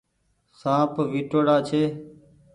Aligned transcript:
سآنپ 0.59 0.93
وٺو 1.11 1.39
ڙآ 1.47 1.57
ڇي۔ 1.67 1.83